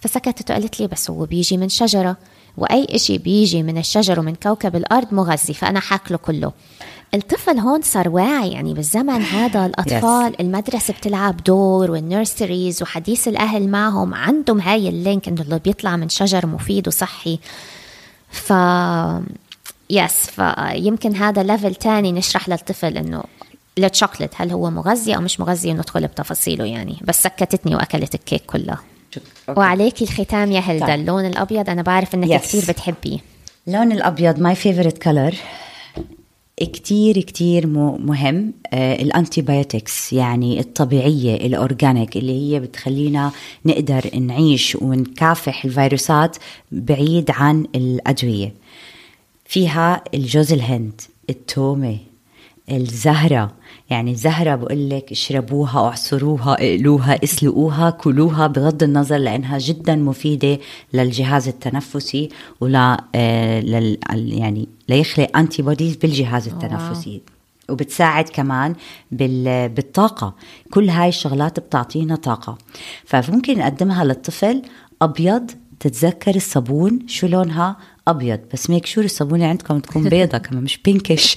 فسكتت 0.00 0.50
وقالت 0.50 0.80
لي 0.80 0.86
بس 0.86 1.10
هو 1.10 1.24
بيجي 1.24 1.56
من 1.56 1.68
شجرة 1.68 2.16
وأي 2.56 2.86
إشي 2.90 3.18
بيجي 3.18 3.62
من 3.62 3.78
الشجر 3.78 4.20
ومن 4.20 4.34
كوكب 4.34 4.76
الأرض 4.76 5.14
مغذي 5.14 5.54
فأنا 5.54 5.80
حاكله 5.80 6.18
كله. 6.18 6.52
الطفل 7.14 7.58
هون 7.58 7.82
صار 7.82 8.08
واعي 8.08 8.50
يعني 8.50 8.74
بالزمن 8.74 9.22
هذا 9.22 9.66
الأطفال 9.66 10.40
المدرسة 10.40 10.94
بتلعب 10.94 11.36
دور 11.44 11.90
وال 11.90 12.07
nurseries 12.07 12.82
وحديث 12.82 13.28
الأهل 13.28 13.68
معهم 13.68 14.14
عندهم 14.14 14.60
هاي 14.60 14.88
ال 14.88 14.96
link 14.96 15.28
إنه 15.28 15.42
اللي 15.42 15.58
بيطلع 15.58 15.96
من 15.96 16.08
شجر 16.08 16.46
مفيد 16.46 16.88
وصحي. 16.88 17.38
ف 18.32 18.52
yes 19.90 20.12
فيمكن 20.30 21.16
هذا 21.16 21.42
level 21.42 21.74
تاني 21.74 22.12
نشرح 22.12 22.48
للطفل 22.48 22.96
إنه 22.98 23.22
الشوكليت 23.78 24.30
هل 24.36 24.50
هو 24.50 24.70
مغذي 24.70 25.16
أو 25.16 25.20
مش 25.20 25.40
مغذي 25.40 25.70
وندخل 25.70 26.06
بتفاصيله 26.06 26.64
يعني. 26.64 26.96
بس 27.04 27.22
سكتتني 27.22 27.74
وأكلت 27.76 28.14
الكيك 28.14 28.42
كلها. 28.46 28.78
وعليكي 29.48 30.04
الختام 30.04 30.52
يا 30.52 30.60
هلدا 30.60 30.86
طيب. 30.86 31.00
اللون 31.00 31.26
الأبيض 31.26 31.70
أنا 31.70 31.82
بعرف 31.82 32.14
إنك 32.14 32.28
Yes. 32.28 32.42
كثير 32.42 32.64
بتحبيه. 32.68 33.18
اللون 33.68 33.92
الأبيض 33.92 34.38
my 34.40 34.54
favorite 34.54 34.98
color 34.98 35.34
كتير 36.64 37.20
كتير 37.20 37.66
مهم 37.66 38.52
آه 38.72 39.02
ال 39.02 39.11
antibiotics 39.11 40.12
يعني 40.12 40.60
الطبيعية 40.60 41.46
ال 41.46 41.55
organic 41.55 42.16
اللي 42.16 42.32
هي 42.54 42.60
بتخلينا 42.60 43.32
نقدر 43.66 44.18
نعيش 44.18 44.76
ونكافح 44.76 45.64
الفيروسات 45.64 46.36
بعيد 46.72 47.30
عن 47.30 47.66
الأدوية. 47.74 48.54
فيها 49.44 50.04
الجوز 50.14 50.52
الهند 50.52 51.00
التومة. 51.30 52.11
الزهرة. 52.76 53.50
يعني 53.90 54.10
الزهرة 54.10 54.54
بقول 54.54 54.90
لك 54.90 55.12
اشربوها 55.12 55.78
اعصروها 55.80 56.52
اقلوها 56.54 57.24
اسلقوها 57.24 57.90
كلوها 57.90 58.46
بغض 58.46 58.82
النظر 58.82 59.16
لأنها 59.16 59.58
جدا 59.58 59.96
مفيدة 59.96 60.58
للجهاز 60.94 61.48
التنفسي 61.48 62.28
ولا 62.60 63.04
آه 63.14 63.60
لل 63.60 63.98
يعني 64.12 64.68
ليخلق 64.88 65.36
antibodies 65.36 65.96
بالجهاز 65.96 66.48
التنفسي. 66.48 67.22
وبتساعد 67.68 68.28
كمان 68.28 68.74
بال- 69.12 69.68
بالطاقة. 69.68 70.34
كل 70.70 70.88
هاي 70.90 71.08
الشغلات 71.08 71.60
بتعطينا 71.60 72.16
طاقة. 72.16 72.58
فممكن 73.04 73.58
نقدمها 73.58 74.04
للطفل. 74.04 74.62
أبيض 75.02 75.50
تتذكر 75.80 76.36
الصابون؟ 76.36 76.98
شو 77.06 77.26
لونها؟ 77.26 77.76
أبيض 78.08 78.40
بس 78.52 78.70
make 78.70 78.86
sure 78.86 79.04
الصابونة 79.04 79.46
عندكم 79.46 79.78
تكون 79.78 80.08
بيضة 80.08 80.38
كمان 80.38 80.64
مش 80.64 80.78
pinkish 80.78 81.36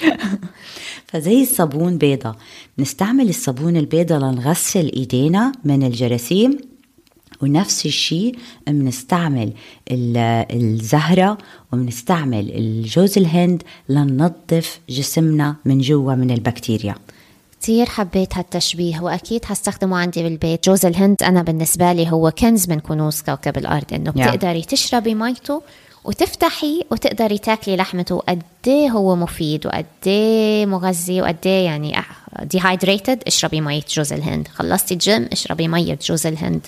فزي 1.07 1.41
الصابون 1.41 1.97
بيضة. 1.97 2.35
نستعمل 2.79 3.29
الصابون 3.29 3.77
البيضة 3.77 4.17
لنغسل 4.17 4.91
إيدينا 4.95 5.51
من 5.63 5.83
الجراثيم. 5.83 6.57
ونفس 7.41 7.85
الشيء 7.85 8.35
بنستعمل 8.67 9.53
ال- 9.91 10.45
الزهرة 10.61 11.37
وبنستعمل 11.73 12.51
الجوز 12.51 13.17
الهند 13.17 13.63
لننظف 13.89 14.79
جسمنا 14.89 15.55
من 15.65 15.79
جوا 15.81 16.15
من 16.15 16.31
البكتيريا. 16.31 16.95
كثير 17.61 17.85
حبيت 17.85 18.37
هالتشبيه 18.37 18.99
وأكيد 19.01 19.45
حستخدمه 19.45 19.97
عندي 19.97 20.23
بالبيت. 20.23 20.65
جوز 20.65 20.85
الهند 20.85 21.23
أنا 21.23 21.41
بالنسبة 21.43 21.93
لي 21.93 22.11
هو 22.11 22.31
كنز 22.31 22.69
من 22.69 22.79
كنوز 22.79 23.21
كوكب 23.21 23.57
الأرض 23.57 23.93
إنه. 23.93 24.11
بتقدري 24.11 24.61
تشربي 24.61 25.15
ميته 25.15 25.61
وتفتحي 26.05 26.85
وتقدري 26.91 27.37
تاكلي 27.37 27.75
لحمته 27.75 28.17
قد 28.17 28.41
إيه 28.67 28.89
هو 28.89 29.15
مفيد 29.15 29.65
وقد 29.67 29.85
إيه 30.07 30.65
مغذي 30.65 31.21
وقد 31.21 31.37
إيه 31.45 31.65
يعني 31.65 31.95
dehydrated 32.41 33.23
اشربي 33.27 33.61
مية 33.61 33.81
جوز 33.89 34.13
الهند. 34.13 34.47
خلصتي 34.47 34.93
الجيم 34.93 35.29
اشربي 35.31 35.67
مية 35.67 35.99
جوز 36.01 36.27
الهند. 36.27 36.67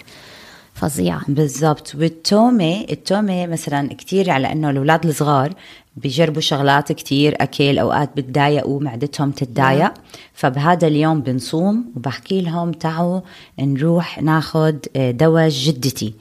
فظيعة 0.77 1.21
بالضبط. 1.27 1.95
والتومة 1.95 2.85
التومة 2.91 3.47
مثلا 3.47 3.93
كتير 3.93 4.29
على 4.29 4.51
إنه 4.51 4.69
الأولاد 4.69 5.05
الصغار 5.05 5.53
بيجربوا 5.95 6.41
شغلات 6.41 6.91
كتير 6.91 7.35
أكل 7.41 7.77
أوقات 7.79 8.09
بتضايقوا 8.17 8.81
معدتهم 8.81 9.31
تتضايق. 9.31 9.93
فبهذا 10.33 10.87
اليوم 10.87 11.21
بنصوم 11.21 11.85
وبحكي 11.95 12.41
لهم 12.41 12.71
تعوا 12.71 13.21
نروح 13.59 14.21
ناخذ 14.21 14.75
دواء 14.95 15.49
جدتي. 15.49 16.13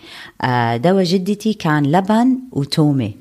آه، 0.42 0.76
دواء 0.76 1.04
جدتي 1.04 1.52
كان 1.54 1.86
لبن 1.86 2.38
وتومة. 2.52 3.12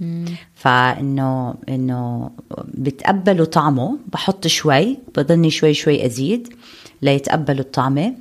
فإنه 0.55 1.55
إنه 1.69 2.31
بتقبلوا 2.73 3.45
طعمه 3.45 3.97
بحط 4.13 4.47
شوي 4.47 4.97
بضلني 5.17 5.49
شوي 5.49 5.73
شوي 5.73 6.05
أزيد 6.05 6.53
ليتقبلوا 7.01 7.59
الطعمة. 7.59 8.13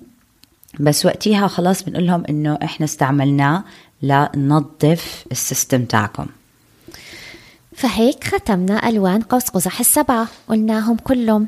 بس 0.81 1.07
وقتها 1.07 1.47
خلاص 1.47 1.83
بنقول 1.83 2.07
لهم 2.07 2.25
إنه 2.29 2.59
إحنا 2.63 2.87
استعملناه 2.87 3.65
لننظف 4.03 5.25
ال 5.33 5.40
system 5.40 5.85
تاعكم. 5.85 6.27
فهيك 7.77 8.25
ختمنا 8.25 8.89
ألوان 8.89 9.23
قوس 9.23 9.49
قزح 9.49 9.81
السبعة. 9.81 10.29
قلناهم 10.49 10.97
كلهم. 10.97 11.47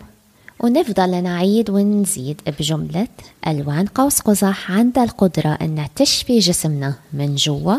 ونفضل 0.61 1.23
نعيد 1.23 1.71
ونزيد 1.71 2.41
بجملة 2.59 3.09
ألوان 3.47 3.87
قوس 3.87 4.21
قزح 4.21 4.71
عندها 4.71 5.05
القدرة 5.05 5.49
أنها 5.49 5.91
تشفي 5.97 6.39
جسمنا 6.39 6.95
من 7.13 7.35
جوا 7.35 7.77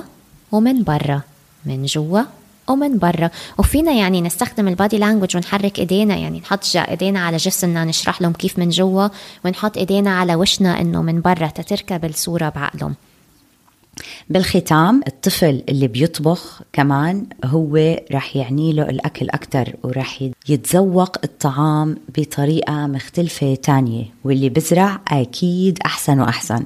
ومن 0.52 0.84
برا. 0.84 1.22
من 1.66 1.86
جوا 1.86 2.22
ومن 2.70 2.98
برا. 2.98 3.30
وفينا 3.58 3.92
يعني 3.92 4.22
نستخدم 4.22 4.68
ال 4.68 4.74
body 4.74 4.98
language 4.98 5.38
ونحرك 5.38 5.80
إيدينا 5.80 6.16
يعني 6.16 6.40
نحط 6.40 6.64
إيدينا 6.76 7.20
على 7.20 7.38
جسمنا 7.38 7.86
نشرح 7.86 8.22
لهم 8.22 8.34
كيف 8.34 8.60
من 8.60 8.70
جوا 8.70 9.08
ونحط 9.46 9.78
إيدينا 9.78 10.20
على 10.20 10.36
وشنا 10.36 10.82
إنه 10.82 11.02
من 11.02 11.22
برا 11.22 11.48
تتركب 11.48 12.06
الصورة 12.06 12.50
بعقلهم. 12.50 12.96
بالختام 14.30 15.02
الطفل 15.08 15.64
اللي 15.70 15.88
بيطبخ 15.88 16.62
كمان 16.74 17.26
هو 17.46 18.00
رح 18.12 18.36
يعني 18.36 18.74
له 18.74 18.84
الأكل 18.90 19.30
أكتر 19.30 19.76
ورح 19.84 20.30
يتذوق 20.50 21.18
الطعام 21.24 21.98
بطريقة 22.18 22.88
مختلفة 22.88 23.56
تانية 23.56 24.06
واللي 24.24 24.50
بزرع 24.50 25.02
أكيد 25.08 25.80
أحسن 25.86 26.20
وأحسن. 26.20 26.66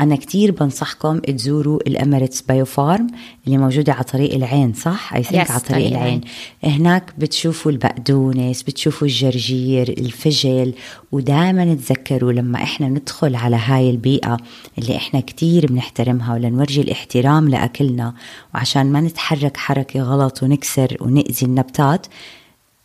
أنا 0.00 0.16
كتير 0.16 0.50
بنصحكم 0.50 1.18
تزوروا 1.18 1.80
الأميريتس 1.86 2.40
بايو 2.42 2.64
فارم 2.64 3.06
اللي 3.46 3.58
موجودة 3.58 3.92
على 3.92 4.04
طريق 4.04 4.34
العين 4.34 4.72
صح؟ 4.72 5.14
أي 5.14 5.22
ثينك 5.22 5.50
على 5.50 5.60
طريق 5.60 5.86
العين. 5.86 6.20
هناك 6.64 7.12
بتشوفوا 7.18 7.72
البقدونس 7.72 8.62
بتشوفوا 8.62 9.06
الجرجير 9.08 9.88
الفجل 9.88 10.74
ودائما 11.12 11.74
تذكروا 11.74 12.32
لما 12.32 12.62
إحنا 12.62 12.88
ندخل 12.88 13.34
على 13.34 13.56
هاي 13.56 13.90
البيئة 13.90 14.36
اللي 14.78 14.96
إحنا 14.96 15.20
كتير 15.20 15.66
بنحترمها 15.66 16.34
ولنورجي 16.34 16.80
الاحترام 16.80 17.48
لأكلنا 17.48 18.14
وعشان 18.54 18.92
ما 18.92 19.00
نتحرك 19.00 19.56
حركة 19.56 20.00
غلط 20.00 20.42
ونكسر 20.42 20.96
ونأذي 21.00 21.46
النباتات 21.46 22.06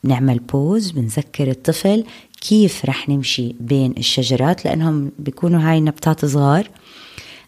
نعمل 0.04 0.40
بوز 0.40 0.92
بنذكر 0.92 1.50
الطفل 1.50 2.04
كيف 2.42 2.86
رح 2.86 3.10
نمشي 3.10 3.56
بين 3.60 3.94
الشجرات 3.98 4.66
لأنهم 4.66 5.12
بيكونوا 5.20 5.62
هاي 5.62 5.78
النباتات 5.78 6.26
صغار. 6.26 6.70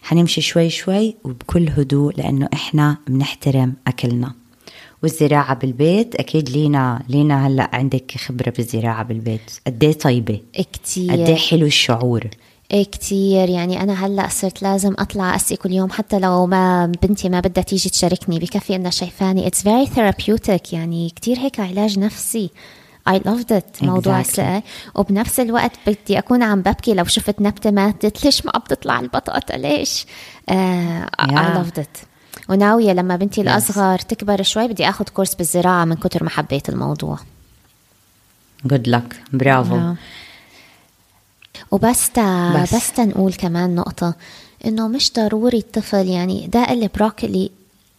حنمشي 0.02 0.40
شوي 0.40 0.70
شوي 0.70 1.14
وبكل 1.24 1.68
هدوء 1.68 2.16
لأنه 2.16 2.48
إحنا 2.52 2.96
بنحترم 3.08 3.72
أكلنا. 3.86 4.32
والزراعة 5.02 5.54
بالبيت 5.54 6.14
أكيد 6.14 6.50
لينا 6.50 7.02
لينا 7.08 7.46
هلأ 7.46 7.70
عندك 7.72 8.12
خبرة 8.18 8.50
بالزراعة 8.50 9.02
بالبيت. 9.02 9.50
قد 9.66 9.84
إيه 9.84 9.92
طيبة؟ 9.92 10.40
كتير. 10.72 11.12
قد 11.12 11.18
إيه 11.18 11.36
حلو 11.36 11.66
الشعور؟ 11.66 12.24
إيه 12.72 12.84
كتير. 12.84 13.48
يعني 13.48 13.82
أنا 13.82 14.06
هلأ 14.06 14.28
صرت 14.28 14.62
لازم 14.62 14.94
أطلع 14.98 15.36
اسقي 15.36 15.56
كل 15.56 15.72
يوم 15.72 15.90
حتى 15.90 16.18
لو 16.18 16.46
ما 16.46 16.86
بنتي 17.02 17.28
ما 17.28 17.40
بدها 17.40 17.64
تيجي 17.64 17.90
تشاركني 17.90 18.38
بكفي 18.38 18.76
إنها 18.76 18.90
شايفاني. 18.90 19.46
it's 19.46 19.62
very 19.62 19.86
therapeutic 19.86 20.72
يعني 20.72 21.10
كتير 21.10 21.38
هيك 21.38 21.60
علاج 21.60 21.98
نفسي. 21.98 22.50
I 23.10 23.18
loved 23.18 23.50
it. 23.50 23.82
موضوع 23.82 24.22
exactly. 24.22 24.26
السقا 24.26 24.62
وبنفس 24.94 25.40
الوقت 25.40 25.72
بدي 25.86 26.18
أكون 26.18 26.42
عم 26.42 26.60
ببكي 26.60 26.94
لو 26.94 27.04
شفت 27.04 27.40
نبتة 27.40 27.70
ماتت 27.70 28.24
ليش 28.24 28.46
ما 28.46 28.52
عم 28.54 28.60
تطلع 28.60 29.00
البطاطا؟ 29.00 29.56
ليش؟ 29.56 30.06
uh, 30.50 30.54
yeah. 30.54 31.26
I 31.26 31.58
loved 31.58 31.82
it. 31.82 32.06
وناوية 32.48 32.92
لما 32.92 33.16
بنتي 33.16 33.42
yes. 33.42 33.44
الأصغر 33.44 33.98
تكبر 33.98 34.42
شوي 34.42 34.68
بدي 34.68 34.88
أخذ 34.88 35.04
course 35.04 35.34
بالزراعة 35.34 35.84
من 35.84 35.96
كتر 35.96 36.24
ما 36.24 36.30
حبيت 36.30 36.68
الموضوع. 36.68 37.18
Good 38.68 38.90
luck. 38.90 39.16
برافو 39.32 39.94
yeah. 39.94 39.96
وبس 41.70 42.10
تا 42.10 42.52
بس, 42.62 42.74
بس 42.74 42.92
تنقول 42.92 43.32
كمان 43.32 43.74
نقطة 43.74 44.14
إنه 44.66 44.88
مش 44.88 45.12
ضروري 45.12 45.58
الطفل 45.58 46.06
يعني 46.06 46.46
داق 46.46 46.72
البروكلي 46.72 47.50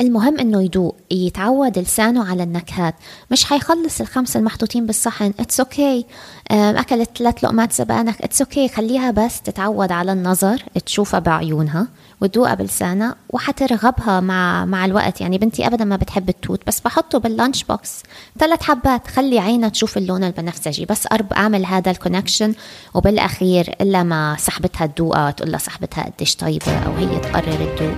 المهم 0.01 0.39
إنه 0.39 0.63
يدوق 0.63 0.95
يتعود 1.12 1.79
لسانه 1.79 2.29
على 2.29 2.43
النكهات. 2.43 2.95
مش 3.31 3.45
حيخلص 3.45 4.01
الخمسة 4.01 4.39
المحطوطين 4.39 4.86
بالصحن. 4.86 5.33
it's 5.39 5.60
okay 5.60 6.02
okay. 6.01 6.53
أكلت 6.53 7.17
ثلاث 7.17 7.43
لقمات 7.43 7.73
زبانك. 7.73 8.21
it's 8.21 8.41
okay 8.41 8.67
okay. 8.67 8.71
خليها 8.71 9.12
بس 9.12 9.41
تتعود 9.41 9.91
على 9.91 10.12
النظر 10.12 10.63
تشوفها 10.86 11.19
بعيونها 11.19 11.88
وتدوقها 12.21 12.53
بلسانها 12.53 13.15
وحترغبها 13.29 14.19
مع 14.19 14.65
مع 14.65 14.86
الوقت. 14.86 15.21
يعني 15.21 15.38
بنتي 15.38 15.67
ابدا 15.67 15.86
ما 15.86 15.95
بتحب 15.95 16.29
التوت 16.29 16.62
بس 16.67 16.79
بحطه 16.79 17.19
بال 17.19 17.32
lunch 17.32 17.63
box. 17.63 18.04
ثلاث 18.39 18.63
حبات. 18.63 19.07
خلي 19.07 19.39
عينها 19.39 19.69
تشوف 19.69 19.97
اللون 19.97 20.23
البنفسجي. 20.23 20.86
بس 20.86 21.07
أرب 21.12 21.33
أعمل 21.33 21.65
هذا 21.65 21.91
الكونكشن 21.91 22.53
وبالأخير 22.93 23.75
إلا 23.81 24.03
ما 24.03 24.36
صاحبتها 24.39 24.88
تدوقها 24.88 25.31
تقول 25.31 25.51
لها 25.51 25.60
صاحبتها 25.60 26.03
قديش 26.03 26.36
طيبة 26.36 26.77
أو 26.77 26.91
هي 26.93 27.19
تقرر 27.19 27.75
تدوق. 27.77 27.95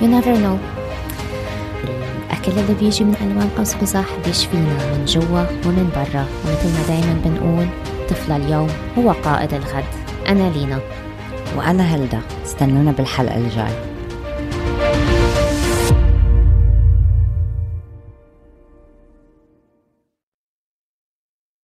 You 0.00 0.04
never 0.04 0.36
know. 0.42 0.81
الأكل 2.32 2.52
اللي 2.52 2.74
بيجي 2.74 3.04
من 3.04 3.14
ألوان 3.14 3.50
قوس 3.58 3.74
قزح 3.74 4.04
بيشفينا 4.24 4.62
من 4.62 5.04
جوا 5.04 5.40
ومن 5.66 5.90
برا. 5.96 6.26
ومثل 6.44 6.68
ما 6.68 6.86
دايما 6.88 7.20
بنقول 7.24 7.66
طفل 8.08 8.32
اليوم 8.32 8.68
هو 8.98 9.10
قائد 9.10 9.54
الغد. 9.54 9.84
أنا 10.28 10.50
لينا. 10.50 10.80
وأنا 11.56 11.82
هلدا. 11.82 12.20
استنونا 12.44 12.92
بالحلقة 12.92 13.36
الجاي 13.36 13.91